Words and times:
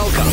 Welcome. 0.00 0.32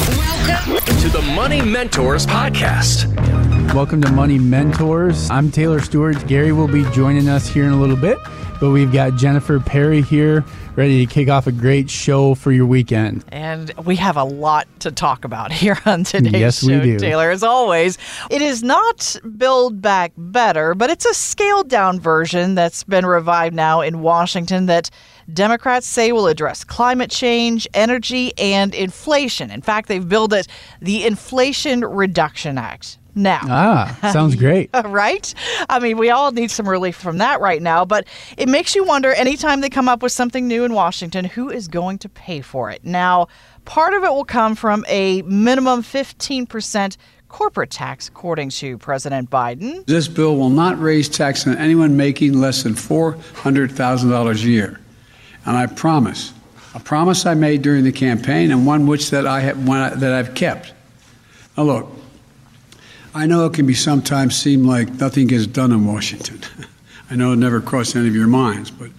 Welcome 0.72 0.98
to 1.02 1.10
the 1.10 1.22
Money 1.36 1.62
Mentors 1.62 2.26
Podcast. 2.26 3.47
Welcome 3.74 4.02
to 4.02 4.12
Money 4.12 4.40
Mentors. 4.40 5.30
I'm 5.30 5.52
Taylor 5.52 5.80
Stewart. 5.80 6.26
Gary 6.28 6.52
will 6.52 6.68
be 6.68 6.84
joining 6.92 7.30
us 7.30 7.48
here 7.48 7.66
in 7.66 7.74
a 7.74 7.80
little 7.80 7.96
bit, 7.96 8.18
but 8.60 8.72
we've 8.72 8.92
got 8.92 9.18
Jennifer 9.18 9.60
Perry 9.60 10.02
here 10.02 10.44
ready 10.76 11.06
to 11.06 11.12
kick 11.12 11.28
off 11.28 11.48
a 11.48 11.52
great 11.52 11.90
show 11.90 12.36
for 12.36 12.52
your 12.52 12.66
weekend. 12.66 13.26
And 13.30 13.72
we 13.86 13.96
have 13.98 14.16
a 14.16 14.24
lot 14.24 14.68
to 14.80 14.92
talk 14.92 15.26
about 15.26 15.52
here 15.54 15.78
on 15.86 16.04
today's 16.04 16.34
yes, 16.34 16.62
show, 16.62 16.80
we 16.80 16.80
do. 16.80 17.00
Taylor. 17.00 17.30
As 17.30 17.44
always, 17.44 17.98
it 18.30 18.42
is 18.42 18.64
not 18.64 19.16
Build 19.38 19.82
Back 19.82 20.14
Better, 20.18 20.74
but 20.74 20.90
it's 20.90 21.06
a 21.06 21.14
scaled 21.14 21.68
down 21.68 22.00
version 22.00 22.56
that's 22.56 22.84
been 22.84 23.06
revived 23.06 23.56
now 23.56 23.82
in 23.82 24.02
Washington 24.02 24.68
that 24.68 24.90
Democrats 25.34 25.88
say 25.88 26.12
will 26.12 26.28
address 26.28 26.64
climate 26.64 27.12
change, 27.12 27.68
energy, 27.74 28.32
and 28.38 28.74
inflation. 28.74 29.52
In 29.52 29.62
fact, 29.62 29.88
they've 29.88 30.08
billed 30.08 30.34
it 30.34 30.48
the 30.82 31.06
Inflation 31.06 31.82
Reduction 31.82 32.58
Act. 32.58 32.98
Now, 33.18 33.42
ah, 33.44 34.10
sounds 34.14 34.36
great. 34.46 34.70
right? 34.86 35.34
I 35.70 35.80
mean, 35.80 35.98
we 35.98 36.12
all 36.12 36.32
need 36.32 36.52
some 36.52 36.70
relief 36.70 36.96
from 36.96 37.18
that 37.18 37.42
right 37.42 37.62
now, 37.62 37.84
but 37.84 38.08
it 38.38 38.48
makes 38.48 38.76
you 38.76 38.84
wonder 38.84 39.12
anytime 39.14 39.62
they 39.62 39.70
come 39.70 39.90
up 39.90 40.04
with 40.04 40.12
something 40.12 40.48
new 40.48 40.64
in 40.64 40.74
Washington, 40.74 41.26
who 41.26 41.50
is 41.50 41.68
going 41.68 41.98
to 42.00 42.10
pay 42.10 42.42
for 42.42 42.70
it? 42.70 42.86
Now, 42.86 43.28
part 43.66 43.96
of 43.96 44.04
it 44.04 44.12
will 44.12 44.24
come 44.24 44.56
from 44.56 44.86
a 44.88 45.24
minimum 45.24 45.82
15% 45.82 46.96
corporate 47.28 47.72
tax, 47.72 48.08
according 48.08 48.50
to 48.50 48.78
President 48.78 49.30
Biden. 49.30 49.86
This 49.88 50.08
bill 50.08 50.38
will 50.38 50.50
not 50.52 50.80
raise 50.80 51.10
tax 51.10 51.48
on 51.48 51.58
anyone 51.58 51.98
making 51.98 52.34
less 52.40 52.64
than 52.64 52.74
$400,000 52.74 54.36
a 54.36 54.48
year. 54.48 54.80
And 55.46 55.58
I 55.58 55.66
promise, 55.66 56.34
a 56.76 56.80
promise 56.80 57.26
I 57.26 57.34
made 57.34 57.64
during 57.64 57.84
the 57.84 57.92
campaign 57.92 58.52
and 58.52 58.66
one 58.66 58.86
which 58.86 59.10
that 59.10 59.26
I 59.26 59.40
have, 59.42 59.68
one 59.68 60.00
that 60.00 60.14
I've 60.14 60.36
kept. 60.36 60.74
Now 61.58 61.64
look, 61.64 61.92
I 63.18 63.26
know 63.26 63.48
it 63.48 63.54
can 63.54 63.66
be 63.66 63.74
sometimes 63.74 64.38
seem 64.38 64.64
like 64.64 64.94
nothing 64.94 65.26
gets 65.26 65.48
done 65.48 65.72
in 65.72 65.88
Washington. 65.88 66.40
I 67.10 67.16
know 67.16 67.34
it 67.34 67.38
never 67.38 67.60
crossed 67.60 67.96
any 67.96 68.08
of 68.08 68.16
your 68.16 68.28
minds, 68.28 68.70
but 68.70 68.92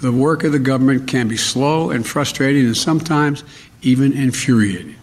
the 0.00 0.10
work 0.10 0.42
of 0.42 0.50
the 0.50 0.58
government 0.58 1.06
can 1.06 1.28
be 1.28 1.36
slow 1.36 1.90
and 1.90 2.04
frustrating 2.04 2.66
and 2.66 2.76
sometimes 2.76 3.44
even 3.82 4.12
infuriating. 4.12 4.96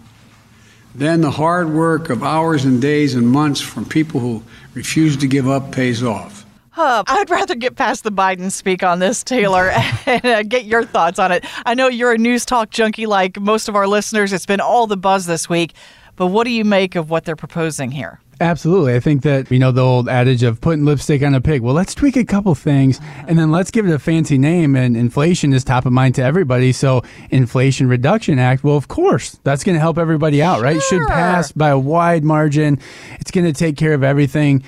Then 0.94 1.22
the 1.22 1.31
hard 1.31 1.69
work 1.69 2.09
of 2.09 2.23
hours 2.23 2.66
and 2.66 2.81
days 2.81 3.16
and 3.16 3.25
months 3.25 3.61
from 3.61 3.85
people 3.85 4.19
who 4.19 4.44
refuse 4.73 5.16
to 5.17 5.27
give 5.27 5.47
up 5.47 5.72
pays 5.72 6.03
off. 6.03 6.45
Uh, 6.75 7.03
I'd 7.07 7.29
rather 7.29 7.55
get 7.55 7.77
past 7.77 8.03
the 8.03 8.11
Biden 8.11 8.52
speak 8.52 8.83
on 8.83 8.99
this, 8.99 9.23
Taylor, 9.23 9.69
and 10.05 10.25
uh, 10.25 10.44
get 10.44 10.66
your 10.66 10.83
thoughts 10.83 11.19
on 11.19 11.31
it. 11.31 11.45
I 11.66 11.73
know 11.73 11.88
you're 11.88 12.11
a 12.11 12.17
news 12.17 12.45
talk 12.45 12.69
junkie 12.69 13.05
like 13.05 13.39
most 13.39 13.69
of 13.69 13.77
our 13.77 13.88
listeners. 13.88 14.33
It's 14.33 14.45
been 14.45 14.59
all 14.59 14.88
the 14.88 14.97
buzz 14.97 15.25
this 15.25 15.47
week. 15.47 15.73
But 16.17 16.27
what 16.27 16.44
do 16.44 16.52
you 16.52 16.66
make 16.66 16.95
of 16.95 17.09
what 17.09 17.23
they're 17.23 17.35
proposing 17.38 17.91
here? 17.91 18.19
Absolutely. 18.42 18.95
I 18.95 19.00
think 19.00 19.22
that, 19.22 19.52
you 19.52 19.59
know, 19.59 19.72
the 19.72 19.84
old 19.84 20.09
adage 20.09 20.42
of 20.42 20.59
putting 20.61 20.84
lipstick 20.84 21.22
on 21.22 21.36
a 21.36 21.39
pig. 21.39 21.61
Well, 21.61 21.75
let's 21.75 21.94
tweak 21.94 22.17
a 22.17 22.25
couple 22.25 22.56
things 22.56 22.97
uh-huh. 22.97 23.25
and 23.28 23.38
then 23.38 23.52
let's 23.52 23.70
give 23.70 23.88
it 23.88 23.94
a 23.94 24.00
fancy 24.00 24.39
name. 24.39 24.75
And 24.75 24.97
inflation 24.97 25.53
is 25.53 25.64
top 25.64 25.86
of 25.86 25.94
mind 25.94 26.16
to 26.16 26.23
everybody. 26.23 26.72
So, 26.72 27.03
Inflation 27.30 27.88
Reduction 27.88 28.39
Act, 28.39 28.64
well, 28.64 28.75
of 28.75 28.88
course, 28.88 29.39
that's 29.44 29.64
going 29.64 29.75
to 29.75 29.80
help 29.80 30.00
everybody 30.00 30.42
out, 30.42 30.59
right? 30.62 30.81
Should 30.81 31.08
pass 31.08 31.52
by 31.52 31.69
a 31.69 31.78
wide 31.78 32.23
margin. 32.23 32.80
It's 33.19 33.30
going 33.30 33.45
to 33.45 33.53
take 33.53 33.78
care 33.78 33.94
of 33.94 34.03
everything 34.03 34.64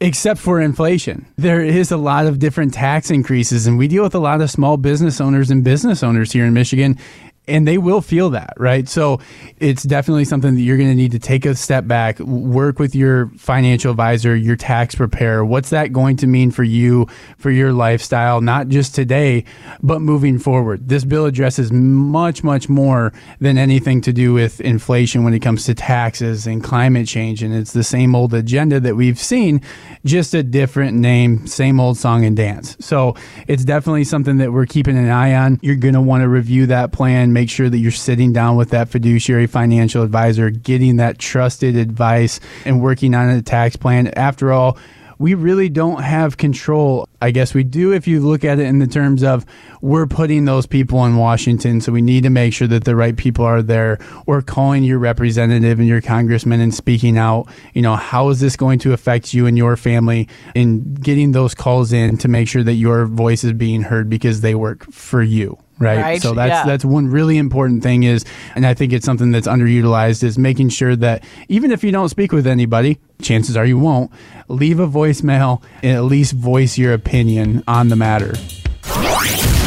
except 0.00 0.40
for 0.40 0.60
inflation. 0.60 1.26
There 1.36 1.62
is 1.62 1.92
a 1.92 1.96
lot 1.98 2.26
of 2.26 2.38
different 2.38 2.72
tax 2.72 3.10
increases, 3.10 3.66
and 3.66 3.78
we 3.78 3.86
deal 3.86 4.02
with 4.02 4.14
a 4.14 4.18
lot 4.18 4.40
of 4.40 4.50
small 4.50 4.76
business 4.76 5.20
owners 5.20 5.50
and 5.50 5.62
business 5.62 6.02
owners 6.02 6.32
here 6.32 6.44
in 6.46 6.54
Michigan 6.54 6.98
and 7.46 7.68
they 7.68 7.76
will 7.76 8.00
feel 8.00 8.30
that, 8.30 8.54
right? 8.56 8.88
So 8.88 9.20
it's 9.58 9.82
definitely 9.82 10.24
something 10.24 10.54
that 10.54 10.62
you're 10.62 10.78
going 10.78 10.88
to 10.88 10.94
need 10.94 11.12
to 11.12 11.18
take 11.18 11.44
a 11.44 11.54
step 11.54 11.86
back, 11.86 12.18
work 12.20 12.78
with 12.78 12.94
your 12.94 13.28
financial 13.36 13.90
advisor, 13.90 14.34
your 14.34 14.56
tax 14.56 14.94
preparer. 14.94 15.44
What's 15.44 15.70
that 15.70 15.92
going 15.92 16.16
to 16.18 16.26
mean 16.26 16.50
for 16.50 16.64
you, 16.64 17.06
for 17.36 17.50
your 17.50 17.72
lifestyle, 17.72 18.40
not 18.40 18.68
just 18.68 18.94
today, 18.94 19.44
but 19.82 20.00
moving 20.00 20.38
forward? 20.38 20.88
This 20.88 21.04
bill 21.04 21.26
addresses 21.26 21.70
much, 21.70 22.42
much 22.42 22.68
more 22.70 23.12
than 23.40 23.58
anything 23.58 24.00
to 24.02 24.12
do 24.12 24.32
with 24.32 24.60
inflation 24.62 25.22
when 25.22 25.34
it 25.34 25.40
comes 25.40 25.64
to 25.64 25.74
taxes 25.74 26.46
and 26.46 26.64
climate 26.64 27.06
change. 27.06 27.42
And 27.42 27.54
it's 27.54 27.72
the 27.72 27.84
same 27.84 28.14
old 28.14 28.32
agenda 28.32 28.80
that 28.80 28.96
we've 28.96 29.18
seen, 29.18 29.60
just 30.06 30.32
a 30.32 30.42
different 30.42 30.96
name, 30.96 31.46
same 31.46 31.78
old 31.78 31.98
song 31.98 32.24
and 32.24 32.34
dance. 32.34 32.76
So 32.80 33.16
it's 33.46 33.64
definitely 33.66 34.04
something 34.04 34.38
that 34.38 34.52
we're 34.52 34.66
keeping 34.66 34.96
an 34.96 35.10
eye 35.10 35.34
on. 35.34 35.58
You're 35.60 35.76
going 35.76 35.94
to 35.94 36.00
want 36.00 36.22
to 36.22 36.28
review 36.28 36.66
that 36.66 36.92
plan 36.92 37.33
make 37.34 37.50
sure 37.50 37.68
that 37.68 37.78
you're 37.78 37.90
sitting 37.90 38.32
down 38.32 38.56
with 38.56 38.70
that 38.70 38.88
fiduciary 38.88 39.46
financial 39.46 40.02
advisor, 40.02 40.48
getting 40.50 40.96
that 40.96 41.18
trusted 41.18 41.76
advice, 41.76 42.40
and 42.64 42.80
working 42.80 43.14
on 43.14 43.28
a 43.28 43.42
tax 43.42 43.76
plan. 43.76 44.08
After 44.08 44.52
all, 44.52 44.78
we 45.18 45.34
really 45.34 45.68
don't 45.68 46.02
have 46.02 46.36
control. 46.36 47.08
I 47.22 47.30
guess 47.30 47.54
we 47.54 47.64
do 47.64 47.92
if 47.92 48.06
you 48.06 48.20
look 48.20 48.44
at 48.44 48.58
it 48.58 48.66
in 48.66 48.78
the 48.78 48.86
terms 48.86 49.22
of 49.22 49.46
we're 49.80 50.06
putting 50.06 50.44
those 50.44 50.66
people 50.66 51.04
in 51.04 51.16
Washington, 51.16 51.80
so 51.80 51.92
we 51.92 52.02
need 52.02 52.24
to 52.24 52.30
make 52.30 52.52
sure 52.52 52.68
that 52.68 52.84
the 52.84 52.96
right 52.96 53.16
people 53.16 53.44
are 53.44 53.62
there. 53.62 53.98
Or 54.26 54.42
calling 54.42 54.84
your 54.84 54.98
representative 54.98 55.78
and 55.78 55.88
your 55.88 56.00
congressman 56.00 56.60
and 56.60 56.74
speaking 56.74 57.18
out. 57.18 57.48
You 57.72 57.82
know, 57.82 57.96
how 57.96 58.28
is 58.30 58.40
this 58.40 58.56
going 58.56 58.78
to 58.80 58.92
affect 58.92 59.34
you 59.34 59.46
and 59.46 59.56
your 59.56 59.76
family? 59.76 60.28
And 60.54 61.00
getting 61.02 61.32
those 61.32 61.54
calls 61.54 61.92
in 61.92 62.18
to 62.18 62.28
make 62.28 62.48
sure 62.48 62.62
that 62.62 62.74
your 62.74 63.06
voice 63.06 63.44
is 63.44 63.52
being 63.52 63.82
heard 63.82 64.08
because 64.10 64.40
they 64.40 64.54
work 64.54 64.84
for 64.90 65.22
you 65.22 65.58
right? 65.78 66.00
right? 66.00 66.22
So 66.22 66.34
that's 66.34 66.50
yeah. 66.50 66.64
that's 66.64 66.84
one 66.84 67.08
really 67.08 67.38
important 67.38 67.82
thing 67.82 68.02
is, 68.02 68.24
and 68.54 68.66
I 68.66 68.74
think 68.74 68.92
it's 68.92 69.04
something 69.04 69.30
that's 69.30 69.46
underutilized 69.46 70.22
is 70.22 70.38
making 70.38 70.70
sure 70.70 70.96
that 70.96 71.24
even 71.48 71.70
if 71.70 71.84
you 71.84 71.92
don't 71.92 72.08
speak 72.08 72.32
with 72.32 72.46
anybody, 72.46 72.98
chances 73.22 73.56
are 73.56 73.66
you 73.66 73.78
won't, 73.78 74.10
leave 74.48 74.80
a 74.80 74.86
voicemail 74.86 75.62
and 75.82 75.96
at 75.96 76.04
least 76.04 76.32
voice 76.32 76.78
your 76.78 76.92
opinion 76.92 77.62
on 77.66 77.88
the 77.88 77.96
matter. 77.96 78.34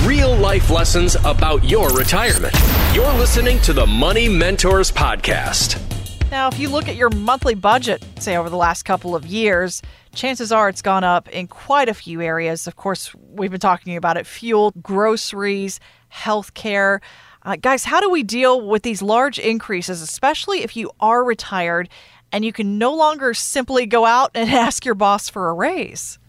Real 0.06 0.35
life 0.35 0.69
lessons 0.69 1.16
about 1.25 1.63
your 1.63 1.90
retirement. 1.94 2.53
You're 2.94 3.13
listening 3.13 3.59
to 3.62 3.73
the 3.73 3.85
Money 3.85 4.29
Mentors 4.29 4.91
podcast. 4.91 5.84
Now, 6.29 6.50
if 6.50 6.59
you 6.59 6.67
look 6.67 6.90
at 6.90 6.97
your 6.97 7.09
monthly 7.09 7.56
budget, 7.56 8.06
say 8.19 8.35
over 8.35 8.50
the 8.50 8.57
last 8.57 8.84
couple 8.84 9.16
of 9.16 9.25
years, 9.25 9.81
chances 10.13 10.51
are 10.51 10.67
it's 10.67 10.81
gone 10.81 11.06
up 11.06 11.29
in 11.29 11.47
quite 11.47 11.88
a 11.88 11.94
few 11.94 12.22
areas. 12.22 12.67
Of 12.67 12.75
course, 12.75 13.16
we've 13.16 13.51
been 13.51 13.62
talking 13.62 13.96
about 13.96 14.17
it 14.17 14.25
fuel, 14.28 14.73
groceries, 14.81 15.79
healthcare. 16.13 17.00
Uh, 17.44 17.56
guys, 17.56 17.85
how 17.85 18.00
do 18.00 18.09
we 18.09 18.23
deal 18.23 18.68
with 18.68 18.84
these 18.84 19.01
large 19.01 19.40
increases, 19.40 20.01
especially 20.01 20.63
if 20.63 20.75
you 20.75 20.91
are 21.00 21.23
retired 21.23 21.90
and 22.31 22.44
you 22.44 22.51
can 22.51 22.78
no 22.78 22.94
longer 22.94 23.34
simply 23.34 23.85
go 23.85 24.06
out 24.06 24.31
and 24.34 24.50
ask 24.51 24.85
your 24.85 24.96
boss 24.96 25.29
for 25.29 25.50
a 25.50 25.53
raise? 25.53 26.19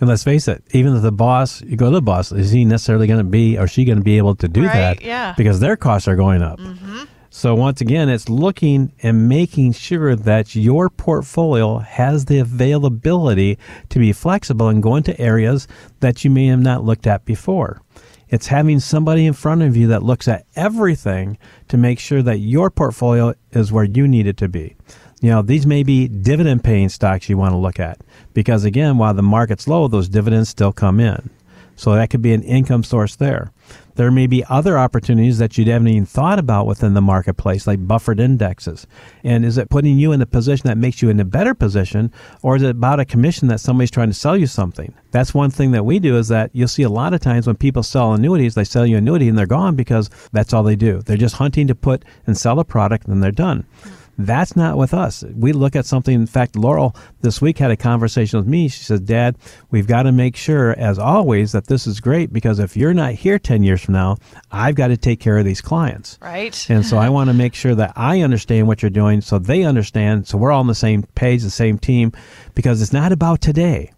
And 0.00 0.08
let's 0.08 0.22
face 0.22 0.46
it, 0.46 0.62
even 0.70 0.94
if 0.94 1.02
the 1.02 1.10
boss, 1.10 1.60
you 1.62 1.76
go 1.76 1.86
to 1.86 1.96
the 1.96 2.02
boss, 2.02 2.30
is 2.30 2.52
he 2.52 2.64
necessarily 2.64 3.06
going 3.06 3.18
to 3.18 3.24
be 3.24 3.58
or 3.58 3.66
she 3.66 3.84
going 3.84 3.98
to 3.98 4.04
be 4.04 4.16
able 4.16 4.36
to 4.36 4.48
do 4.48 4.64
right, 4.64 4.72
that? 4.72 5.02
Yeah. 5.02 5.34
Because 5.36 5.58
their 5.58 5.76
costs 5.76 6.06
are 6.06 6.14
going 6.14 6.40
up. 6.40 6.60
Mm-hmm. 6.60 7.04
So 7.30 7.54
once 7.54 7.80
again, 7.80 8.08
it's 8.08 8.28
looking 8.28 8.92
and 9.02 9.28
making 9.28 9.72
sure 9.72 10.16
that 10.16 10.54
your 10.54 10.88
portfolio 10.88 11.78
has 11.78 12.24
the 12.24 12.38
availability 12.38 13.58
to 13.90 13.98
be 13.98 14.12
flexible 14.12 14.68
and 14.68 14.82
go 14.82 14.96
into 14.96 15.18
areas 15.20 15.68
that 16.00 16.24
you 16.24 16.30
may 16.30 16.46
have 16.46 16.60
not 16.60 16.84
looked 16.84 17.06
at 17.06 17.24
before. 17.24 17.82
It's 18.30 18.48
having 18.48 18.80
somebody 18.80 19.26
in 19.26 19.32
front 19.32 19.62
of 19.62 19.76
you 19.76 19.86
that 19.88 20.02
looks 20.02 20.28
at 20.28 20.46
everything 20.54 21.38
to 21.68 21.76
make 21.76 21.98
sure 21.98 22.22
that 22.22 22.38
your 22.38 22.70
portfolio 22.70 23.34
is 23.52 23.72
where 23.72 23.84
you 23.84 24.06
need 24.06 24.26
it 24.26 24.36
to 24.38 24.48
be. 24.48 24.76
You 25.20 25.30
know, 25.30 25.42
these 25.42 25.66
may 25.66 25.82
be 25.82 26.06
dividend 26.08 26.62
paying 26.62 26.88
stocks 26.88 27.28
you 27.28 27.36
want 27.36 27.52
to 27.52 27.58
look 27.58 27.80
at 27.80 28.00
because, 28.34 28.64
again, 28.64 28.98
while 28.98 29.14
the 29.14 29.22
market's 29.22 29.66
low, 29.66 29.88
those 29.88 30.08
dividends 30.08 30.48
still 30.48 30.72
come 30.72 31.00
in. 31.00 31.30
So 31.78 31.94
that 31.94 32.10
could 32.10 32.22
be 32.22 32.34
an 32.34 32.42
income 32.42 32.82
source 32.82 33.14
there. 33.14 33.52
There 33.94 34.10
may 34.10 34.26
be 34.26 34.44
other 34.48 34.76
opportunities 34.76 35.38
that 35.38 35.56
you 35.56 35.64
haven't 35.64 35.86
even 35.86 36.06
thought 36.06 36.40
about 36.40 36.66
within 36.66 36.94
the 36.94 37.00
marketplace, 37.00 37.68
like 37.68 37.86
buffered 37.86 38.18
indexes. 38.18 38.86
And 39.22 39.44
is 39.44 39.58
it 39.58 39.70
putting 39.70 39.96
you 39.96 40.10
in 40.10 40.20
a 40.20 40.26
position 40.26 40.66
that 40.66 40.76
makes 40.76 41.02
you 41.02 41.08
in 41.08 41.20
a 41.20 41.24
better 41.24 41.54
position, 41.54 42.12
or 42.42 42.56
is 42.56 42.62
it 42.62 42.70
about 42.70 42.98
a 42.98 43.04
commission 43.04 43.46
that 43.48 43.60
somebody's 43.60 43.92
trying 43.92 44.08
to 44.08 44.14
sell 44.14 44.36
you 44.36 44.48
something? 44.48 44.92
That's 45.12 45.34
one 45.34 45.50
thing 45.50 45.70
that 45.70 45.84
we 45.84 46.00
do 46.00 46.16
is 46.16 46.26
that 46.28 46.50
you'll 46.52 46.66
see 46.66 46.82
a 46.82 46.88
lot 46.88 47.14
of 47.14 47.20
times 47.20 47.46
when 47.46 47.56
people 47.56 47.84
sell 47.84 48.12
annuities, 48.12 48.56
they 48.56 48.64
sell 48.64 48.84
you 48.84 48.96
annuity 48.96 49.28
and 49.28 49.38
they're 49.38 49.46
gone 49.46 49.76
because 49.76 50.10
that's 50.32 50.52
all 50.52 50.64
they 50.64 50.76
do. 50.76 51.00
They're 51.02 51.16
just 51.16 51.36
hunting 51.36 51.68
to 51.68 51.76
put 51.76 52.04
and 52.26 52.36
sell 52.36 52.58
a 52.58 52.64
product 52.64 53.06
and 53.06 53.22
they're 53.22 53.30
done. 53.30 53.66
That's 54.18 54.56
not 54.56 54.76
with 54.76 54.92
us. 54.92 55.22
We 55.32 55.52
look 55.52 55.76
at 55.76 55.86
something. 55.86 56.12
In 56.12 56.26
fact, 56.26 56.56
Laurel 56.56 56.96
this 57.20 57.40
week 57.40 57.58
had 57.58 57.70
a 57.70 57.76
conversation 57.76 58.40
with 58.40 58.48
me. 58.48 58.66
She 58.66 58.82
said, 58.82 59.06
Dad, 59.06 59.38
we've 59.70 59.86
got 59.86 60.02
to 60.02 60.12
make 60.12 60.34
sure, 60.34 60.72
as 60.72 60.98
always, 60.98 61.52
that 61.52 61.68
this 61.68 61.86
is 61.86 62.00
great 62.00 62.32
because 62.32 62.58
if 62.58 62.76
you're 62.76 62.92
not 62.92 63.12
here 63.12 63.38
10 63.38 63.62
years 63.62 63.80
from 63.80 63.94
now, 63.94 64.16
I've 64.50 64.74
got 64.74 64.88
to 64.88 64.96
take 64.96 65.20
care 65.20 65.38
of 65.38 65.44
these 65.44 65.60
clients. 65.60 66.18
Right. 66.20 66.68
And 66.68 66.84
so 66.84 66.98
I 66.98 67.08
want 67.10 67.28
to 67.28 67.34
make 67.34 67.54
sure 67.54 67.76
that 67.76 67.92
I 67.94 68.22
understand 68.22 68.66
what 68.66 68.82
you're 68.82 68.90
doing 68.90 69.20
so 69.20 69.38
they 69.38 69.62
understand. 69.62 70.26
So 70.26 70.36
we're 70.36 70.50
all 70.50 70.60
on 70.60 70.66
the 70.66 70.74
same 70.74 71.04
page, 71.14 71.42
the 71.42 71.50
same 71.50 71.78
team, 71.78 72.10
because 72.56 72.82
it's 72.82 72.92
not 72.92 73.12
about 73.12 73.40
today. 73.40 73.92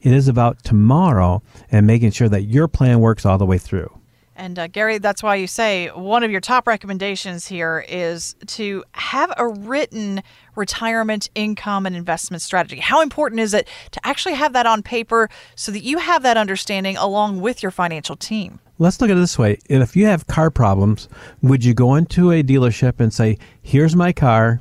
It 0.00 0.12
is 0.12 0.28
about 0.28 0.64
tomorrow 0.64 1.42
and 1.70 1.86
making 1.86 2.12
sure 2.12 2.28
that 2.30 2.42
your 2.42 2.68
plan 2.68 3.00
works 3.00 3.26
all 3.26 3.36
the 3.36 3.44
way 3.44 3.58
through. 3.58 3.97
And 4.38 4.56
uh, 4.56 4.68
Gary, 4.68 4.98
that's 4.98 5.20
why 5.20 5.34
you 5.34 5.48
say 5.48 5.88
one 5.88 6.22
of 6.22 6.30
your 6.30 6.40
top 6.40 6.68
recommendations 6.68 7.48
here 7.48 7.84
is 7.88 8.36
to 8.46 8.84
have 8.92 9.32
a 9.36 9.48
written 9.48 10.22
retirement 10.54 11.28
income 11.34 11.86
and 11.86 11.96
investment 11.96 12.40
strategy. 12.40 12.78
How 12.78 13.02
important 13.02 13.40
is 13.40 13.52
it 13.52 13.66
to 13.90 14.06
actually 14.06 14.36
have 14.36 14.52
that 14.52 14.64
on 14.64 14.84
paper 14.84 15.28
so 15.56 15.72
that 15.72 15.82
you 15.82 15.98
have 15.98 16.22
that 16.22 16.36
understanding 16.36 16.96
along 16.96 17.40
with 17.40 17.64
your 17.64 17.72
financial 17.72 18.14
team? 18.14 18.60
Let's 18.78 19.00
look 19.00 19.10
at 19.10 19.16
it 19.16 19.20
this 19.20 19.36
way. 19.36 19.58
If 19.68 19.96
you 19.96 20.06
have 20.06 20.28
car 20.28 20.50
problems, 20.50 21.08
would 21.42 21.64
you 21.64 21.74
go 21.74 21.96
into 21.96 22.30
a 22.30 22.44
dealership 22.44 23.00
and 23.00 23.12
say, 23.12 23.38
"Here's 23.60 23.96
my 23.96 24.12
car, 24.12 24.60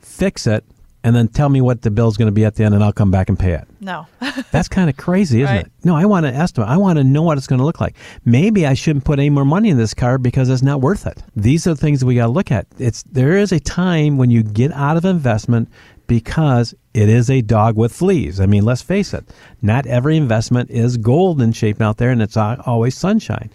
fix 0.00 0.46
it," 0.46 0.64
and 1.08 1.16
then 1.16 1.26
tell 1.28 1.48
me 1.48 1.62
what 1.62 1.80
the 1.80 1.90
bill's 1.90 2.18
going 2.18 2.26
to 2.28 2.32
be 2.32 2.44
at 2.44 2.54
the 2.56 2.64
end 2.64 2.74
and 2.74 2.84
I'll 2.84 2.92
come 2.92 3.10
back 3.10 3.30
and 3.30 3.38
pay 3.38 3.52
it. 3.54 3.66
No. 3.80 4.06
That's 4.52 4.68
kind 4.68 4.90
of 4.90 4.98
crazy, 4.98 5.40
isn't 5.40 5.56
Right. 5.56 5.64
it? 5.64 5.72
No, 5.82 5.96
I 5.96 6.04
want 6.04 6.26
to 6.26 6.32
estimate. 6.34 6.68
I 6.68 6.76
want 6.76 6.98
to 6.98 7.04
know 7.04 7.22
what 7.22 7.38
it's 7.38 7.46
going 7.46 7.60
to 7.60 7.64
look 7.64 7.80
like. 7.80 7.96
Maybe 8.26 8.66
I 8.66 8.74
shouldn't 8.74 9.06
put 9.06 9.18
any 9.18 9.30
more 9.30 9.46
money 9.46 9.70
in 9.70 9.78
this 9.78 9.94
car 9.94 10.18
because 10.18 10.50
it's 10.50 10.62
not 10.62 10.82
worth 10.82 11.06
it. 11.06 11.22
These 11.34 11.66
are 11.66 11.70
the 11.70 11.80
things 11.80 12.00
that 12.00 12.06
we 12.06 12.14
got 12.16 12.26
to 12.26 12.32
look 12.32 12.52
at. 12.52 12.66
It's 12.78 13.02
there 13.04 13.38
is 13.38 13.52
a 13.52 13.58
time 13.60 14.18
when 14.18 14.30
you 14.30 14.42
get 14.42 14.70
out 14.72 14.98
of 14.98 15.06
investment 15.06 15.70
because 16.08 16.74
it 16.92 17.08
is 17.08 17.30
a 17.30 17.42
dog 17.42 17.76
with 17.76 17.92
fleas. 17.92 18.40
I 18.40 18.46
mean, 18.46 18.64
let's 18.64 18.82
face 18.82 19.14
it. 19.14 19.24
Not 19.62 19.86
every 19.86 20.16
investment 20.16 20.70
is 20.70 20.96
golden 20.96 21.52
shaped 21.52 21.80
out 21.80 21.98
there 21.98 22.10
and 22.10 22.20
it's 22.20 22.36
al- 22.36 22.60
always 22.66 22.96
sunshine. 22.96 23.50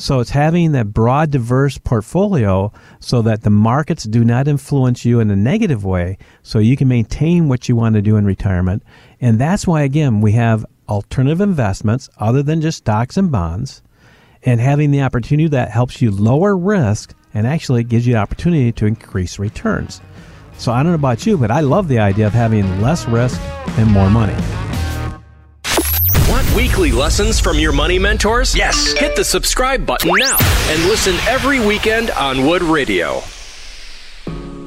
So 0.00 0.20
it's 0.20 0.30
having 0.30 0.72
that 0.72 0.92
broad, 0.92 1.30
diverse 1.30 1.76
portfolio 1.76 2.72
so 3.00 3.20
that 3.22 3.42
the 3.42 3.50
markets 3.50 4.04
do 4.04 4.24
not 4.24 4.46
influence 4.48 5.04
you 5.04 5.18
in 5.18 5.30
a 5.30 5.36
negative 5.36 5.84
way, 5.84 6.18
so 6.42 6.60
you 6.60 6.76
can 6.76 6.86
maintain 6.86 7.48
what 7.48 7.68
you 7.68 7.74
want 7.74 7.96
to 7.96 8.02
do 8.02 8.16
in 8.16 8.24
retirement. 8.24 8.84
And 9.20 9.40
that's 9.40 9.66
why, 9.66 9.82
again, 9.82 10.20
we 10.20 10.32
have 10.32 10.64
alternative 10.88 11.40
investments 11.40 12.08
other 12.18 12.44
than 12.44 12.60
just 12.60 12.78
stocks 12.78 13.16
and 13.16 13.32
bonds, 13.32 13.82
and 14.44 14.60
having 14.60 14.92
the 14.92 15.02
opportunity 15.02 15.48
that 15.48 15.72
helps 15.72 16.00
you 16.00 16.12
lower 16.12 16.56
risk 16.56 17.12
and 17.34 17.44
actually 17.44 17.82
gives 17.82 18.06
you 18.06 18.14
the 18.14 18.20
opportunity 18.20 18.70
to 18.70 18.86
increase 18.86 19.40
returns. 19.40 20.00
So 20.58 20.72
I 20.72 20.82
don't 20.82 20.92
know 20.92 20.96
about 20.96 21.24
you, 21.24 21.38
but 21.38 21.50
I 21.50 21.60
love 21.60 21.88
the 21.88 22.00
idea 22.00 22.26
of 22.26 22.32
having 22.32 22.80
less 22.80 23.06
risk 23.06 23.40
and 23.78 23.90
more 23.90 24.10
money. 24.10 24.34
Want 26.28 26.54
weekly 26.54 26.92
lessons 26.92 27.40
from 27.40 27.58
your 27.58 27.72
money 27.72 27.98
mentors? 27.98 28.54
Yes. 28.54 28.92
Hit 28.92 29.16
the 29.16 29.24
subscribe 29.24 29.86
button 29.86 30.12
now 30.18 30.36
and 30.40 30.84
listen 30.84 31.14
every 31.26 31.64
weekend 31.64 32.10
on 32.10 32.44
Wood 32.44 32.62
Radio. 32.62 33.22